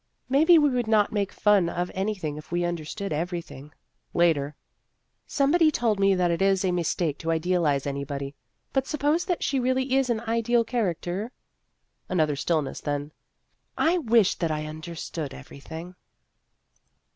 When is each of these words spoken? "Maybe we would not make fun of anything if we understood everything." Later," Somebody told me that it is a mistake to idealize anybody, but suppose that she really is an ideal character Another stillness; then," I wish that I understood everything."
"Maybe 0.29 0.57
we 0.57 0.71
would 0.71 0.87
not 0.87 1.11
make 1.11 1.31
fun 1.31 1.69
of 1.69 1.91
anything 1.93 2.35
if 2.35 2.51
we 2.51 2.63
understood 2.65 3.13
everything." 3.13 3.71
Later," 4.15 4.55
Somebody 5.27 5.69
told 5.69 5.99
me 5.99 6.15
that 6.15 6.31
it 6.31 6.41
is 6.41 6.65
a 6.65 6.71
mistake 6.71 7.19
to 7.19 7.29
idealize 7.29 7.85
anybody, 7.85 8.33
but 8.73 8.87
suppose 8.87 9.25
that 9.25 9.43
she 9.43 9.59
really 9.59 9.93
is 9.95 10.09
an 10.09 10.21
ideal 10.21 10.63
character 10.63 11.31
Another 12.09 12.35
stillness; 12.35 12.81
then," 12.81 13.11
I 13.89 13.99
wish 13.99 14.33
that 14.39 14.49
I 14.49 14.65
understood 14.65 15.35
everything." 15.35 15.93